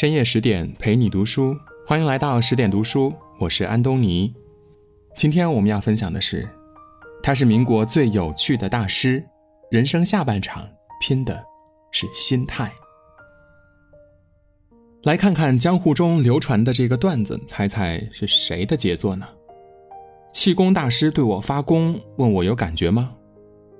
[0.00, 1.54] 深夜十点陪你读书，
[1.86, 4.34] 欢迎来到十点读书，我是安东尼。
[5.14, 6.48] 今天我们要分享的是，
[7.22, 9.22] 他是民国最有趣的大师，
[9.70, 10.66] 人生下半场
[11.02, 11.44] 拼的
[11.92, 12.72] 是心态。
[15.02, 19.28] 来看看江湖中流传的这个段子，猜猜是谁的杰作呢？
[20.32, 23.12] 气功大师对我发功，问我有感觉吗？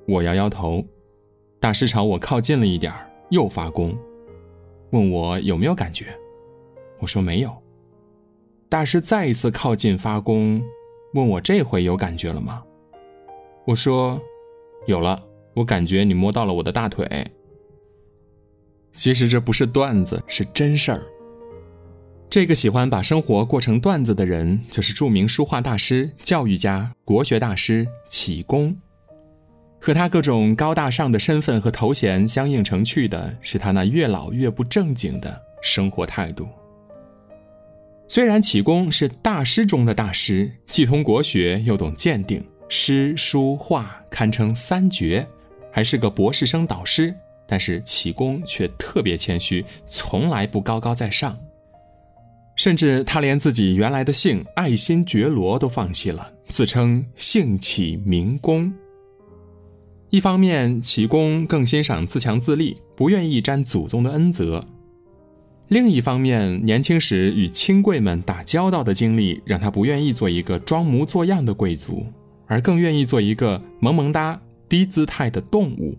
[0.06, 0.84] 我摇摇头。
[1.58, 3.96] 大师朝我靠近了一点儿又发功，
[4.90, 6.06] 问我有没有感觉。
[6.98, 7.52] 我说没有。
[8.68, 10.62] 大师再一次靠近发功，
[11.14, 12.62] 问我这回有感觉了吗？
[13.66, 14.20] 我说
[14.86, 15.22] 有了，
[15.54, 17.26] 我感觉你摸到了我的大腿。
[18.92, 21.02] 其实这不是段子，是真事儿。
[22.28, 28.76] 这个喜欢把生活过成段子的人，就是著名书画大师、教育家、国学大师启功。
[29.80, 36.46] 和他各种高大上的身份和头衔相映成趣的是他那越老越不正经的生活态度。
[38.06, 45.26] 虽然启功是大师中的大师，既通国学又懂鉴定，诗书画堪称三绝，
[45.72, 47.14] 还是个博士生导师。
[47.46, 51.36] 但是启功却特别谦虚，从来不高高在上，
[52.54, 58.72] 甚至他连自己原来的姓爱新觉罗都放弃了，自称姓启名功。
[60.10, 64.60] 一方面，启功更欣赏自强自立，不愿意沾祖宗的恩泽；
[65.68, 72.04] 另一方面，年轻时与亲贵们打交道的经历，让他不愿意做一个装模作样的贵族，
[72.46, 75.96] 而更愿意做一个萌萌哒、低姿态的动物。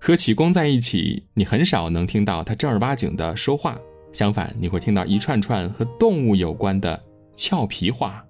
[0.00, 3.76] 和启功在一起，你很少能听到他正儿八经的说话，
[4.12, 7.02] 相反，你会听到一串串和动物有关的
[7.34, 8.24] 俏皮话。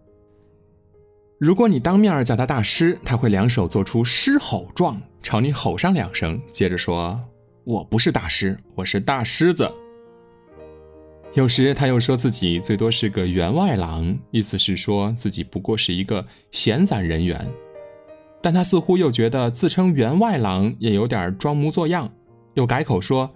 [1.39, 7.20] 如果你当面叫他大师，他会两手做出狮吼状，朝你吼上两声，接着说
[7.62, 9.70] ：“我不是大师，我是大狮子。”
[11.34, 17.41] 有时他又说自己最多是个员外郎，意思是说自己不过是一个闲散人员。
[18.43, 22.10] 但他似乎又觉得自称员外郎也有点装模作样，
[22.54, 23.31] 又改口说：“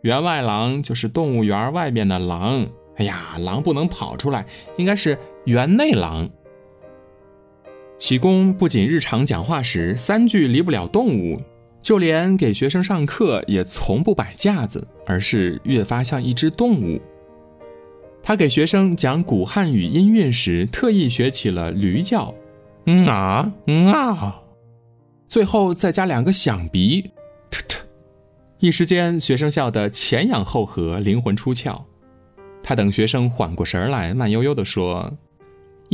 [0.00, 2.66] 员外郎就是动物园外面的狼。
[2.96, 4.46] 哎呀，狼不能跑出来，
[4.78, 6.26] 应该是园内狼。”
[8.02, 11.40] 启功不仅日常讲话时三句离不了动物，
[11.80, 17.00] 就连给学生上课也从不摆架子，而是越发像一只动物。
[18.20, 22.34] 他给学生讲古汉语音韵时，特意学起了驴叫，
[22.86, 24.42] 嗯啊，嗯啊。
[25.28, 27.02] 最后再加两个响鼻，
[27.52, 27.84] 特特，
[28.58, 31.80] 一时间学生笑得前仰后合，灵魂出窍。
[32.64, 35.16] 他等学生缓过神来，慢悠悠地说：“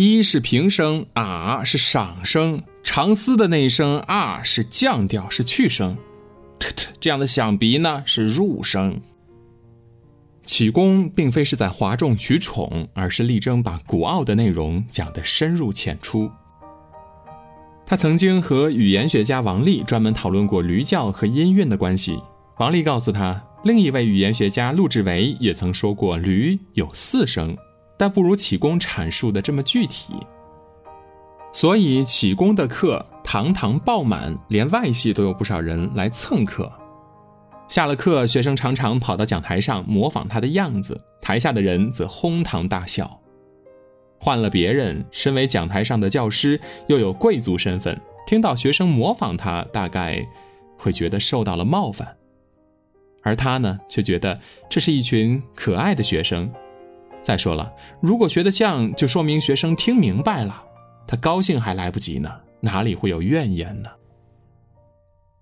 [0.01, 5.99] 一是平声，啊是上声，长嘶的那一声啊是降调，是去声，
[6.57, 9.01] 特特，这样的响鼻呢是入声。”
[10.47, 16.31] 启功并非是在哗众取宠，而是力争把古奥的内容讲得深入浅出。
[17.85, 22.21] 他曾经和语言学家王力专门讨论过驴叫和音韵的关系。
[22.59, 27.57] 王力告诉他，另一位语言学家陆志伟也曾说过，驴有四声，
[27.99, 30.15] 但不如启功阐述的这么具体。
[31.53, 36.73] 所以启功的课堂堂爆满，连外系都有不少人来蹭课。
[37.69, 43.21] 下了课，学生常常跑到讲台上模仿他的样子，台下的人则哄堂大笑。
[44.21, 50.27] 换了别人，身为讲台上的教师，又有贵族身份，听到学生模仿他，大概
[50.77, 52.17] 会觉得受到了冒犯。
[53.23, 56.51] 而他呢，却觉得这是一群可爱的学生。
[57.23, 60.65] 再说了，如果学得像，就说明学生听明白了，
[61.07, 62.31] 他高兴还来不及呢，
[62.61, 63.91] 哪里会有怨言呢？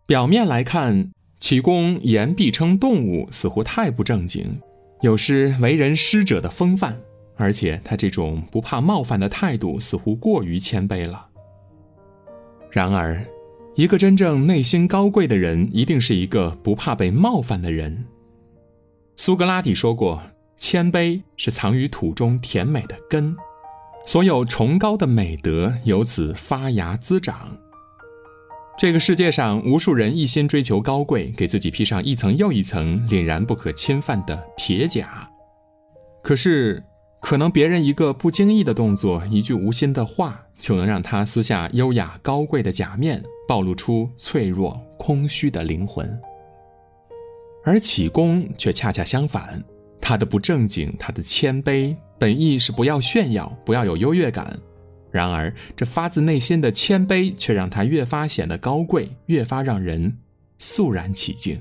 [0.06, 4.60] 表面来看，启功言必称动物，似乎太不正经，
[5.00, 6.96] 有失为人师者的风范。
[7.38, 11.28] 而且他这种不怕冒犯的态度似乎过于谦卑了。
[12.70, 13.22] 然而，
[13.74, 18.06] 一个真正内心高贵的人，一定是一个不怕被冒犯的人。
[19.16, 20.22] 苏格拉底说过
[20.56, 23.36] ：“谦卑是藏于土中甜美的根，
[24.04, 27.56] 所有崇高的美德由此发芽滋长。”
[28.78, 35.30] 这个世界上，无数人一心追求高贵，给自己披上一层又一层凛然不可侵犯的铁甲，
[36.22, 36.82] 可是。
[37.18, 46.20] 可能别人一个不经意的动作，一句无心的话，就能让他撕下优雅高贵的假面，暴露出脆弱空虚的灵魂。
[47.64, 49.60] 而启功却恰恰相反，
[50.00, 54.58] 他的不正经，他的谦卑，本意是不要炫耀，不要有优越感。
[55.10, 60.18] 然而这发自内心的谦卑，却让他越发显得高贵，越发让人
[60.58, 61.60] 肃然起敬。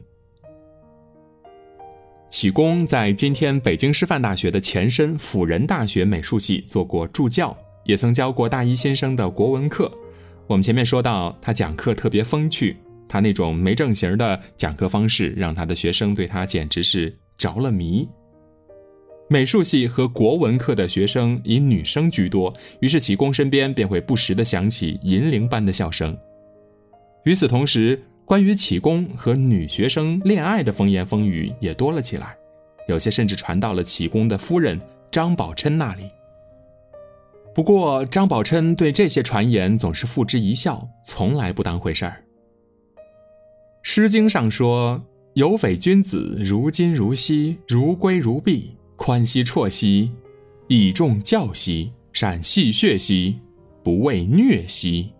[2.28, 7.56] 启功在今天北京师范大学的前身辅仁大学美术系做过助教，
[7.86, 9.90] 也曾教过大一新生的国文课。
[10.48, 12.76] 我们前面说到，他讲课特别风趣，
[13.08, 18.06] 他那种没正形的讲课方式，让他的学生对他简直是着了迷。
[19.28, 26.16] 美术系和国文课的学生以女生居多，于是启功身边便会不时地响起银铃般的笑声。
[27.24, 32.38] 与此同时，关于启功和女学生恋爱的风言风语也多了起来，
[32.88, 34.80] 有些甚至传到了启功的夫人
[35.10, 36.04] 张宝琛那里。
[37.56, 42.22] 不过，张宝琛对这些传言总是付之一笑，从来不当回事儿。
[43.82, 50.12] 《诗经》上说：“有匪君子，如金如锡，如圭如璧。”宽兮绰兮，
[50.68, 53.40] 以重教兮，善戏谑兮，
[53.84, 55.12] 不畏虐兮。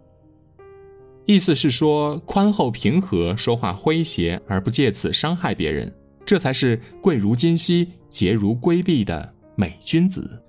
[1.26, 5.94] 意思是说，宽厚平和，说话诙谐而不借此伤害别人，
[6.26, 10.42] 这才是贵如金兮，洁如圭璧的美君子。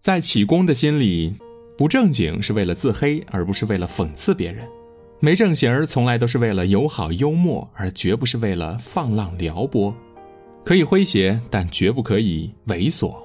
[0.00, 1.34] 在启功的心里，
[1.76, 4.66] 不正经是为了自黑，而不是为了讽刺别人；
[5.20, 9.94] 没正形儿从来都是为了友好幽默，而绝不是为了放浪撩拨。
[10.68, 13.16] 可以诙谐，但绝不可以猥琐。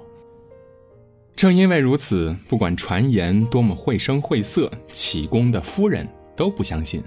[1.35, 6.07] 正因为如此，不管传言多么绘声绘色，启功的夫人
[6.37, 7.03] 都不相信。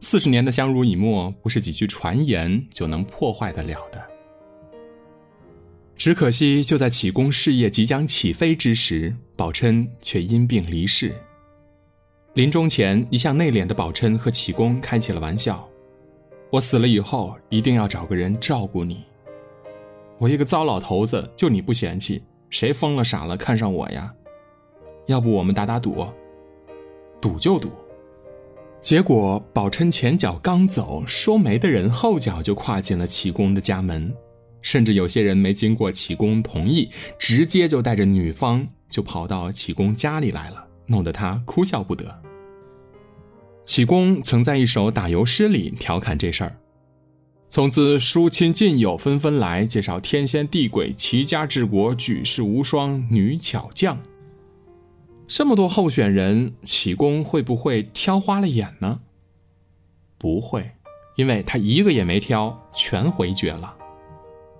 [0.00, 4.04] 四十年的相濡以沫，不是几句传言就能破坏得了的。
[5.94, 11.14] 只可惜，就在启功事业即将起飞之时，宝琛却因病离世。
[12.34, 15.68] 临终前，一向内敛的宝琛和启功开起了玩笑
[16.50, 19.04] ：“我死了以后，一定要找个人照顾你。”
[20.22, 22.22] 我一个糟老头子，就你不嫌弃？
[22.48, 24.14] 谁疯了傻了看上我呀？
[25.06, 26.06] 要不我们打打赌？
[27.20, 27.72] 赌就赌。
[28.80, 34.14] 结果宝琛前脚刚走，说媒的人后脚就跨进了启功的家门，
[34.60, 42.22] 甚至有些人没经过启功同意，直接就带着女方就跑到启功家里来了，弄得他哭笑不得。
[43.64, 46.56] 启功曾在一首打油诗里调侃这事儿。
[47.52, 53.98] 从此，叔亲近友纷纷来介绍天仙地鬼、齐家治国、举世无双女巧匠。
[55.28, 59.00] 这么多候选人，启功会不会挑花了眼呢？
[60.16, 60.70] 不会，
[61.16, 63.76] 因为他一个也没挑，全回绝了。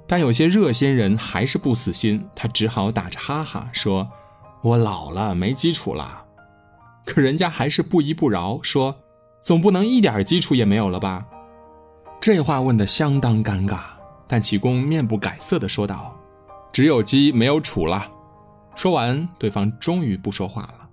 [0.06, 4.06] 但有些热心人还是不死心，他只好打着哈哈说
[4.61, 6.27] ：“我老了，没基础了。”
[7.06, 8.97] 可人家还是不依不饶，说
[9.41, 11.27] ：“总不能一点基础也没有了吧？”
[12.23, 13.81] 这话问得相当尴尬，
[14.29, 16.17] 但启功面不改色地说道
[16.73, 18.09] ：“只有鸡没有楚了。”
[18.77, 20.89] 说完，对方终于不说话了。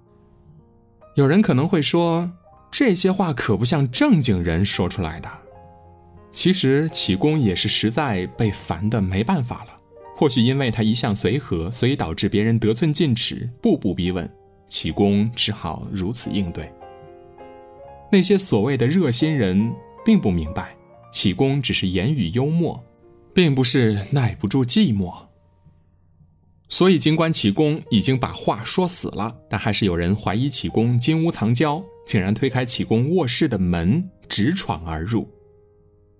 [1.13, 2.31] 有人可能会说，
[2.71, 5.29] 这些话可不像正经人说出来的。
[6.31, 9.77] 其实启功也是实在被烦得没办法了。
[10.15, 14.27] 或许因为他一向随和，所以导致别人得寸进尺，步步逼问，
[14.67, 16.73] 启功只好如此应对。
[18.11, 19.71] 那些所谓的热心人
[20.03, 20.75] 并不明白。
[21.11, 22.83] 启功只是言语幽默，
[23.33, 25.13] 并不是耐不住寂寞。
[26.71, 35.27] 所以，尽管启功已经把话说死了，但还是有人怀疑启功金屋藏娇，竟然推开启功卧室的门直闯而入。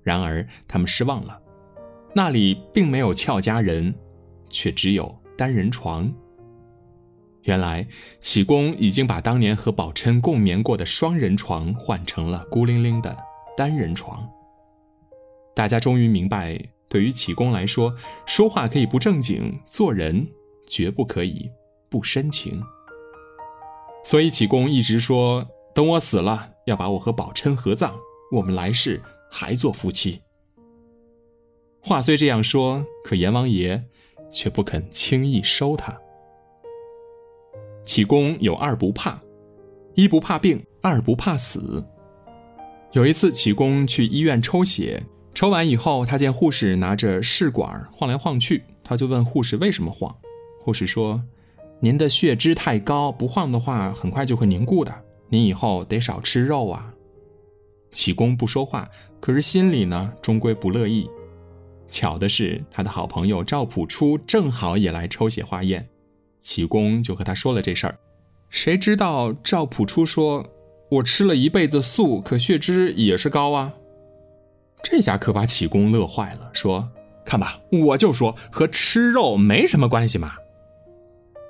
[0.02, 1.40] 然而，他们失望了，
[2.16, 3.94] 那里并没有俏佳人，
[4.50, 6.12] 却只有单人床。
[7.44, 7.88] 原来，
[8.20, 13.16] 启功已经把当年和宝琛共眠过的双人床换成了孤零零的
[13.56, 14.28] 单人床。
[15.60, 17.94] 大家终于明白，对于启功来说，
[18.26, 20.26] 说话可以不正经，做人
[20.70, 21.52] 绝不可以
[21.90, 22.64] 不深情。
[24.02, 27.94] 所以启功一直说，等我死了，要把我和宝琛合葬，
[28.32, 30.22] 我们来世还做夫妻。
[31.82, 33.84] 话虽这样说，可阎王爷
[34.32, 36.00] 却不肯轻易收他。
[37.84, 39.20] 启功有二不怕：
[39.94, 41.86] 一不怕病，二不怕死。
[42.94, 45.04] 有一次，启功去医院抽血。
[45.40, 50.14] 抽完以后，他见护士拿着试管晃来晃去，他就问护士为什么晃。
[50.62, 51.24] 护士说
[51.80, 54.94] ：“您的血脂太高，不晃的话很快就会凝固的。
[55.30, 56.94] 您以后得少吃肉啊。”
[57.94, 58.90] 启功不说话，
[59.22, 61.10] 可是心里呢，终归不乐意。
[61.88, 65.88] 巧的是，他的好朋友赵朴初正好也来抽血化验，
[66.42, 67.98] 启功就和他说了这事儿。
[68.50, 70.46] 谁知道赵朴初说
[70.92, 73.76] ：“我吃了一辈子素，可血脂也是高啊。”
[74.82, 76.90] 这下可把启功乐坏了，说
[77.26, 80.34] ：“看吧，我就说和吃肉没什么关系嘛。”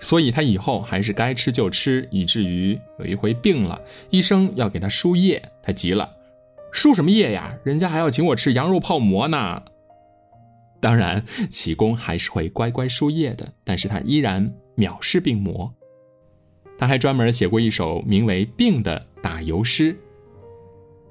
[0.01, 6.09] 所以他以后还是该吃就吃，以至于有一回病了，医生要给他输液，他急了
[6.71, 7.57] ：“输什么液呀？
[7.63, 9.63] 人家还要请我吃羊肉泡馍呢。”
[10.81, 15.73] 当然，启功还是会乖乖输液的，但是他依然藐视病魔。
[16.77, 19.97] 他还专门写过一首名为《病》的打油诗：“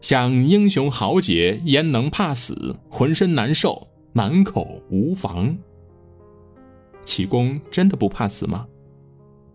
[0.01, 2.77] 想英雄豪杰，焉能怕死？
[2.89, 5.57] 浑身难受，满口无妨。”
[7.05, 8.67] 启功真的不怕死吗？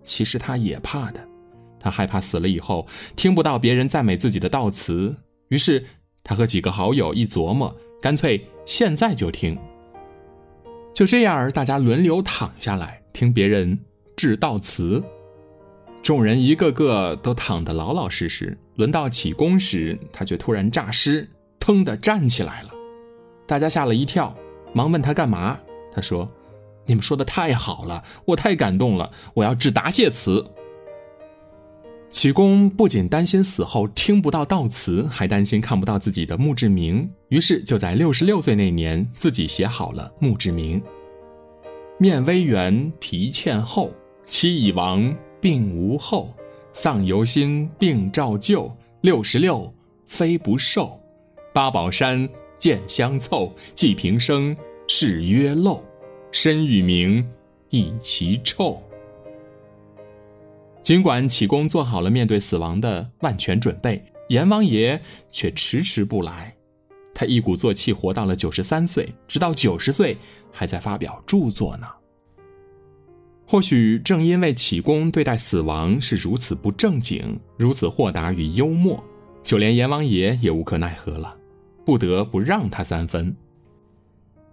[0.04, 1.26] 其实他也怕的，
[1.80, 2.86] 他害怕死了以后
[3.16, 5.16] 听不到别人赞美自己的悼词，
[5.48, 5.86] 于是
[6.24, 9.58] 他和几个好友一琢磨，干脆现在就听。
[10.94, 13.80] 就这样，大家轮流躺下来听别人
[14.18, 15.02] 致悼词。
[16.02, 22.70] 众人一个个都躺得老老实实，轮到启功时，他却突然诈尸，腾地站起来了。
[23.46, 24.36] 大家吓了一跳，
[24.74, 25.60] 忙问他干嘛。
[25.94, 26.30] 他说
[26.86, 30.44] ：“你们说的太好了，我太感动了，我要致答谢词。”
[32.10, 40.82] 启功不仅担心死后听不到悼词，还担心看不到自己的墓志铭，于是就在六十六岁那年自己写好了墓志铭
[41.98, 43.92] ：“面微圆，皮欠厚，
[44.28, 46.34] 妻已亡，病无后，
[46.74, 48.76] 丧犹新，病照旧。
[49.02, 49.72] 六十六，
[50.06, 51.00] 非不寿。
[51.54, 52.28] 八宝山
[52.58, 54.56] 见相凑，寄平生，
[54.88, 55.84] 事约漏。
[56.32, 57.26] 身与名，
[57.70, 58.82] 一其臭。”
[60.82, 65.00] 尽管启功做好了面对死亡的万全准备，阎王爷
[65.30, 66.56] 却迟迟不来。
[67.14, 70.18] 他一鼓作气活到了九十三岁，直到九十岁
[70.52, 71.88] 还在发表著作呢。
[73.54, 79.04] 或许正因为启功对待死亡是如此不正经、如此豁达与幽默，
[79.44, 81.38] 就连阎王爷也无可奈何了，
[81.86, 83.36] 不得不让他三分。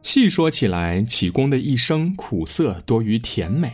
[0.02, 3.72] 细说起来，启功的一生苦涩多于甜美，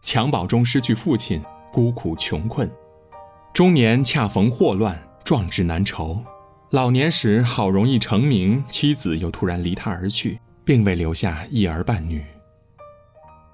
[0.00, 1.42] 襁褓中失去父亲。
[1.72, 2.70] 孤苦穷困，
[3.52, 6.22] 中年恰逢祸乱，壮志难酬。
[6.70, 12.24] 老年时好容易成名，妻子又突然离他而去，并未留下一儿半女。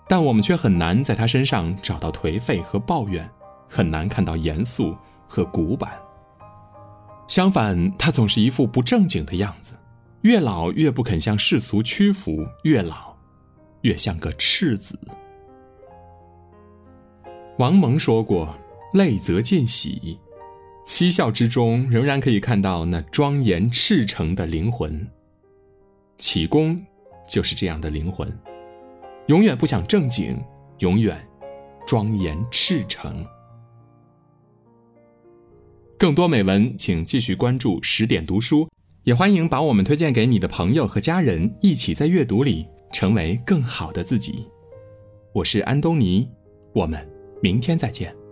[0.08, 3.28] 但我们却很难在他身上找到颓废和抱怨，
[3.68, 4.96] 很难看到严肃
[5.26, 5.92] 和古板。
[7.26, 9.72] 相反，他总是一副不正经的样子，
[10.20, 13.16] 越老越不肯向世俗屈服，越老，
[13.80, 14.98] 越像个赤子。
[17.58, 18.54] 王蒙说过
[18.92, 20.18] ：“泪则尽喜，
[20.84, 25.08] 嬉笑之中仍然可以看到那庄严赤诚的灵魂。
[26.18, 26.84] 启功
[27.28, 28.30] 就是这样的灵魂，
[29.26, 30.36] 永远不想正经，
[30.78, 31.26] 永远
[31.86, 33.24] 庄严赤诚。”
[35.98, 38.68] 更多美文，请继续关注十点读书，
[39.04, 44.46] 也欢迎把我们推荐给你的朋友和家人，一起在阅读里成为更好的自己。
[45.32, 46.28] 我是安东尼，
[46.74, 47.14] 我们。
[47.42, 48.23] 明天再见。